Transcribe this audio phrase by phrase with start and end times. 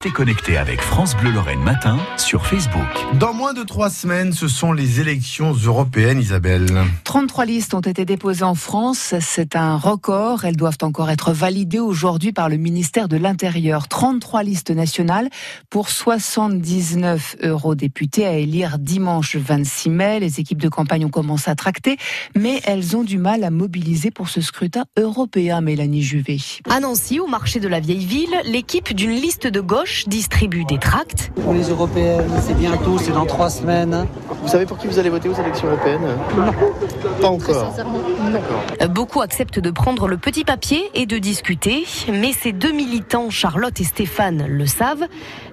[0.00, 2.86] T'es connecté avec France Bleu Lorraine Matin sur Facebook.
[3.18, 6.68] Dans moins de trois semaines, ce sont les élections européennes, Isabelle.
[7.02, 9.16] 33 listes ont été déposées en France.
[9.18, 10.44] C'est un record.
[10.44, 13.88] Elles doivent encore être validées aujourd'hui par le ministère de l'Intérieur.
[13.88, 15.30] 33 listes nationales
[15.68, 20.20] pour 79 eurodéputés à élire dimanche 26 mai.
[20.20, 21.96] Les équipes de campagne ont commencé à tracter,
[22.36, 26.38] mais elles ont du mal à mobiliser pour ce scrutin européen, Mélanie Juvet.
[26.70, 30.78] À Nancy, au marché de la vieille ville, l'équipe d'une liste de gauche distribue des
[30.78, 31.30] tracts.
[31.42, 34.06] Pour les européennes, c'est bientôt, c'est dans trois semaines.
[34.42, 36.00] Vous savez pour qui vous allez voter aux élections européennes?
[36.36, 36.52] Non.
[37.20, 37.74] Pas encore.
[38.90, 43.80] Beaucoup acceptent de prendre le petit papier et de discuter, mais ces deux militants, Charlotte
[43.80, 45.06] et Stéphane, le savent.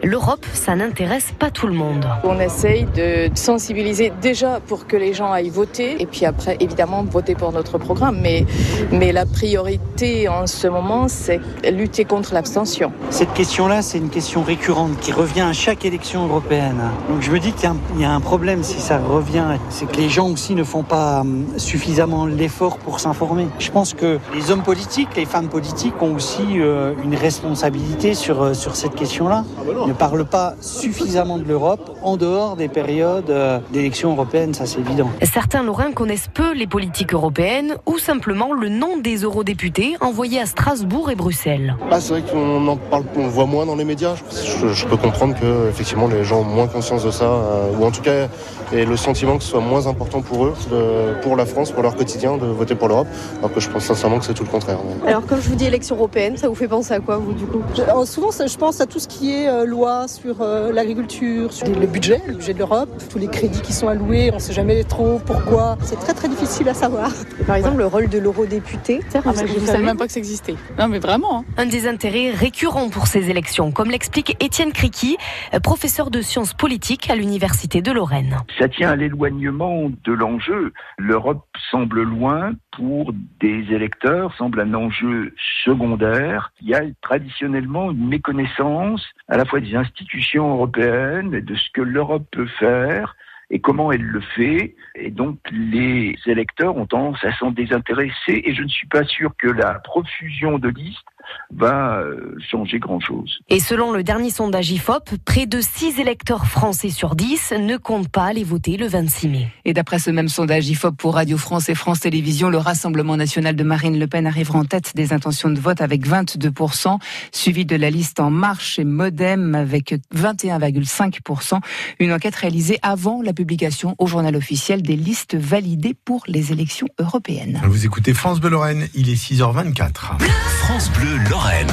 [0.04, 2.08] L'Europe, ça n'intéresse pas tout le monde.
[2.24, 7.04] On essaye de sensibiliser déjà pour que les gens aillent voter et puis après, évidemment,
[7.04, 8.20] voter pour notre programme.
[8.22, 8.46] Mais,
[8.92, 11.40] mais la priorité en ce moment, c'est
[11.72, 12.92] lutter contre l'abstention.
[13.10, 16.82] Cette question-là, c'est une question récurrente qui revient à chaque élection européenne.
[17.10, 19.98] Donc je me dis qu'il y, y, a un problème si ça revient, c'est que
[19.98, 23.48] les gens aussi ne font pas hum, suffisamment l'effort pour s'informer.
[23.60, 28.42] Je pense que les hommes politiques, les femmes politiques ont aussi euh, une responsabilité sur,
[28.42, 29.44] euh, sur cette question-là.
[29.68, 34.66] Ils ne parlent pas suffisamment de l'Europe en dehors des périodes euh, d'élections européennes, ça
[34.66, 35.10] c'est évident.
[35.22, 40.46] Certains Lorrains connaissent peu les politiques européennes ou simplement le nom des eurodéputés envoyés à
[40.46, 41.76] Strasbourg et Bruxelles.
[41.92, 44.15] Ah, c'est vrai qu'on en parle, on voit moins dans les médias.
[44.32, 47.86] Je, je, peux comprendre que effectivement les gens ont moins conscience de ça, euh, ou
[47.86, 48.28] en tout cas
[48.74, 51.84] et le sentiment que ce soit moins important pour eux, de, pour la France, pour
[51.84, 53.08] leur quotidien, de voter pour l'Europe,
[53.40, 54.80] alors que je pense sincèrement que c'est tout le contraire.
[55.04, 55.10] Mais...
[55.10, 57.46] Alors quand je vous dis élection européenne, ça vous fait penser à quoi vous du
[57.46, 57.62] coup?
[57.76, 61.68] Je, Souvent je pense à tout ce qui est euh, loi sur euh, l'agriculture, sur
[61.68, 64.54] le budget, le budget de l'Europe, tous les crédits qui sont alloués, on ne sait
[64.54, 65.78] jamais trop pourquoi.
[65.84, 67.12] C'est très très difficile à savoir.
[67.40, 67.84] Et par exemple ouais.
[67.84, 70.56] le rôle de l'eurodéputé, ah, je ne savais même pas que ça existait.
[70.78, 71.40] Non mais vraiment.
[71.40, 71.46] Hein.
[71.58, 75.18] Un des intérêts récurrents pour ces élections, comme l'explique Étienne Criqui,
[75.64, 78.38] professeur de sciences politiques à l'université de Lorraine.
[78.60, 80.74] Ça tient à l'éloignement de l'enjeu.
[81.00, 85.34] L'Europe semble loin pour des électeurs, semble un enjeu
[85.64, 86.52] secondaire.
[86.62, 91.68] Il y a traditionnellement une méconnaissance à la fois des institutions européennes et de ce
[91.74, 93.16] que l'Europe peut faire
[93.50, 94.76] et comment elle le fait.
[94.94, 99.32] Et donc les électeurs ont tendance à s'en désintéresser et je ne suis pas sûr
[99.36, 101.08] que la profusion de listes
[101.56, 102.02] va
[102.50, 103.40] changer grand-chose.
[103.50, 108.10] Et selon le dernier sondage IFOP, près de 6 électeurs français sur 10 ne comptent
[108.10, 109.48] pas aller voter le 26 mai.
[109.64, 113.56] Et d'après ce même sondage IFOP pour Radio France et France Télévisions, le Rassemblement national
[113.56, 117.00] de Marine Le Pen arrivera en tête des intentions de vote avec 22%,
[117.32, 121.60] suivi de la liste En Marche et Modem avec 21,5%.
[122.00, 126.88] Une enquête réalisée avant la publication au journal officiel des listes validées pour les élections
[127.00, 127.62] européennes.
[127.66, 130.20] Vous écoutez France Bleu Lorraine, il est 6h24.
[130.60, 131.68] France Bleu Lorraine.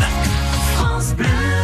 [0.76, 1.62] France Bleu.